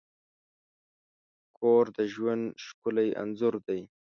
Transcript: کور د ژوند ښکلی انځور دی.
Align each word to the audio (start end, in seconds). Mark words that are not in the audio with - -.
کور 1.57 1.83
د 1.97 1.99
ژوند 2.13 2.45
ښکلی 2.65 3.09
انځور 3.21 3.55
دی. 3.67 3.81